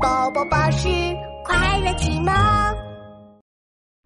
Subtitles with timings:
[0.00, 0.88] 宝宝巴士
[1.44, 2.32] 快乐启蒙，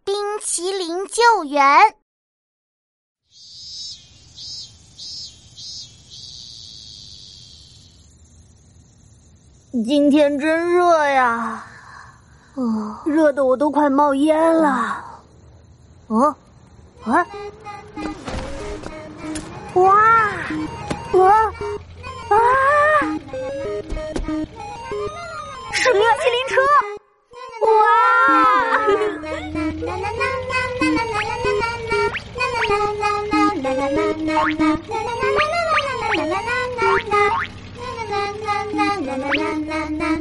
[0.04, 1.62] 冰淇淋救援。
[9.84, 11.62] 今天真热呀，
[12.54, 15.04] 哦，热的我都快冒烟了。
[16.06, 16.34] 哦，
[17.04, 17.26] 啊，
[19.74, 19.94] 哇，
[21.12, 21.52] 哇，
[22.28, 22.36] 啊！
[25.82, 26.62] 是冰淇淋车！
[27.66, 27.72] 哇！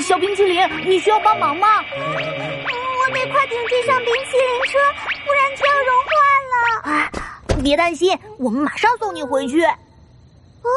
[0.00, 1.66] 小冰淇淋，你需要帮忙吗？
[1.92, 4.78] 我得快点追上冰淇淋车，
[5.26, 6.10] 不然就要融化
[6.48, 6.54] 了。
[6.90, 7.10] 啊，
[7.62, 9.62] 别担心，我们马上送你回去。
[9.62, 10.70] 哦，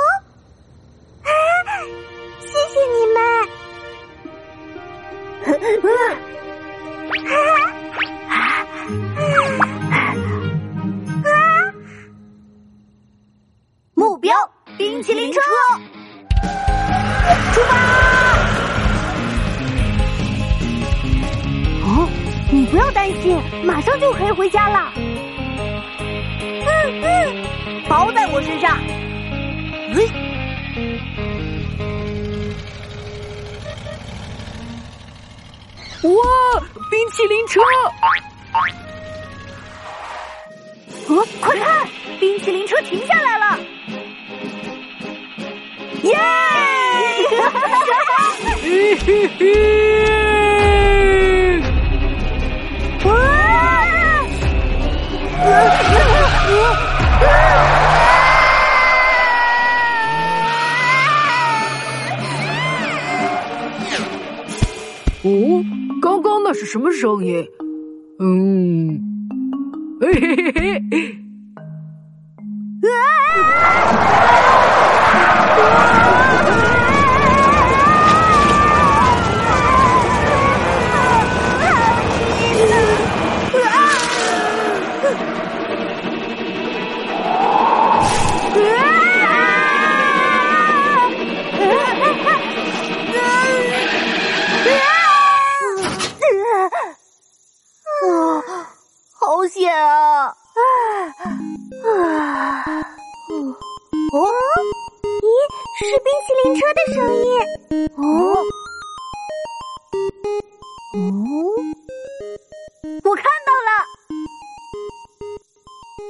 [13.93, 14.33] 目标，
[14.77, 15.39] 冰淇淋车，
[17.53, 17.75] 出发！
[21.83, 22.09] 哦
[22.51, 24.91] 你不要担心，马上就可以回家了。
[24.95, 26.65] 嗯
[27.03, 28.79] 嗯，包在我身上。
[36.03, 36.09] 哇，
[36.89, 37.61] 冰淇淋车！
[41.07, 41.87] 哦，快看，
[42.19, 43.59] 冰淇淋车停下来了！
[46.01, 46.17] 耶！
[48.63, 49.41] 嘿嘿嘿！
[65.23, 65.63] 哦，
[66.01, 67.47] 刚刚那是什么声音？
[68.19, 68.99] 嗯，
[70.01, 71.17] 嘿嘿嘿嘿。
[72.83, 72.89] 啊
[107.95, 108.01] 哦，
[110.93, 110.99] 哦，
[113.03, 113.69] 我看到了，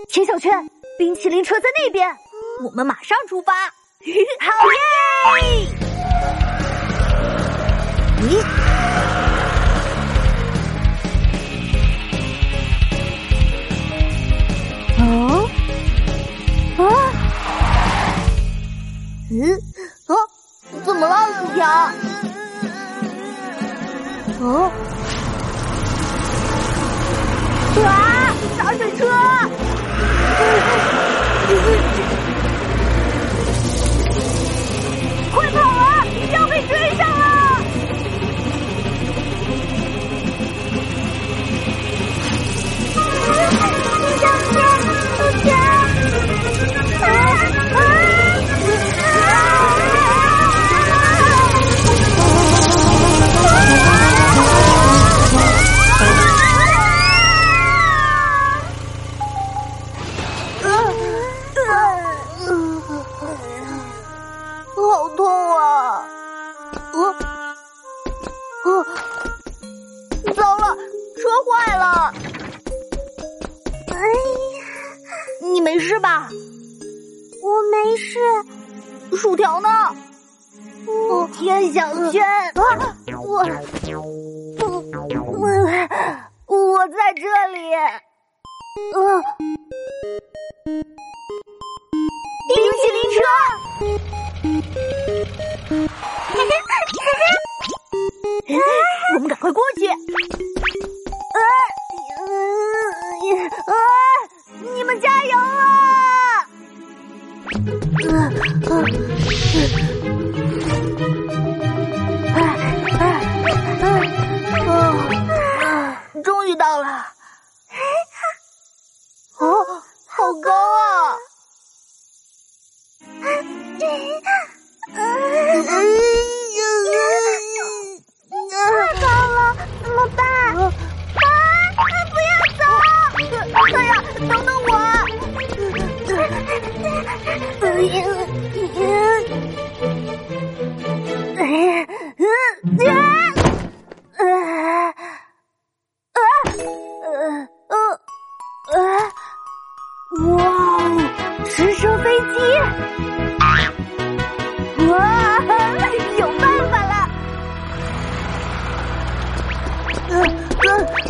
[0.07, 2.17] 田小圈，冰淇淋车在那边，
[2.63, 3.53] 我们马上出发。
[4.39, 4.79] 好耶！
[8.21, 8.41] 咦？
[14.99, 15.49] 哦？
[16.77, 16.81] 啊？
[19.31, 19.70] 嗯？
[21.01, 21.65] 怎么了，薯条？
[24.41, 24.71] 哦！
[27.83, 27.87] 啊！
[28.55, 29.01] 洒水车！
[35.33, 35.57] 快跑
[75.71, 76.27] 没事吧？
[77.41, 78.19] 我没事。
[79.15, 79.69] 薯条呢？
[81.33, 82.21] 天小圈，
[82.55, 82.61] 我
[83.25, 83.39] 我
[86.47, 87.23] 我在这
[87.53, 87.59] 里。
[88.97, 89.23] 嗯，
[92.49, 93.19] 冰淇淋车，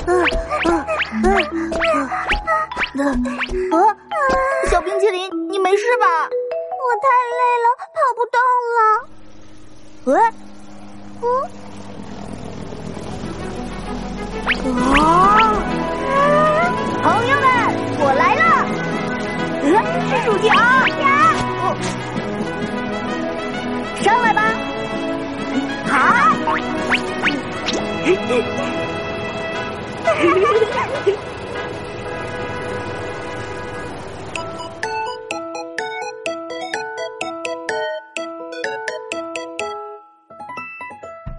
[0.07, 0.09] 呃，
[4.69, 6.05] 小冰淇淋，你没事吧？
[6.81, 7.07] 我太
[7.39, 8.35] 累了，跑不动
[8.77, 8.79] 了。
[10.05, 10.13] 呃，
[14.97, 15.03] 啊！
[17.03, 17.45] 朋友们，
[17.99, 18.41] 我来了！
[19.63, 19.65] 嗯，
[20.09, 20.49] 是薯条！
[24.01, 24.39] 上来吧！
[25.87, 25.93] 好。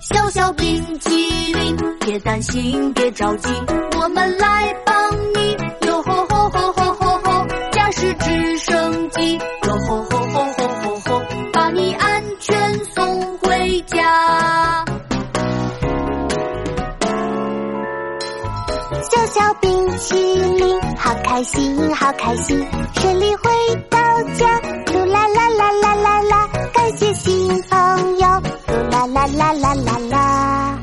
[0.00, 3.48] 小小冰淇淋，别担心，别着急，
[3.98, 5.56] 我们来帮你。
[5.86, 10.21] 哟吼吼吼吼吼吼，驾驶直升机，哟吼吼吼吼吼
[21.12, 23.50] 好开心，好开心，顺利回
[23.90, 23.98] 到
[24.32, 24.58] 家。
[24.86, 28.26] 噜啦啦啦啦啦啦，感谢新朋友。
[28.66, 30.78] 噜啦啦啦啦啦啦，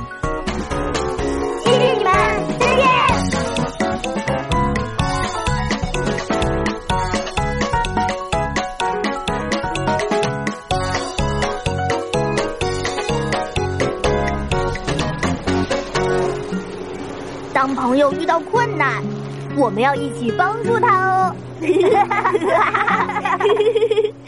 [1.63, 2.13] 谢谢你们，
[2.59, 2.85] 再见。
[17.51, 19.03] 当朋友遇到困难，
[19.59, 21.35] 我们要一起帮助他哦。